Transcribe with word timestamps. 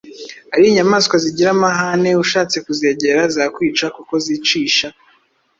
ari 0.55 0.63
inyamaswa 0.71 1.15
zigira 1.23 1.49
amahane. 1.55 2.09
Ushatse 2.23 2.57
kuzegera 2.65 3.21
zakwica 3.35 3.85
kuko 3.95 4.13
zicisha 4.25 4.87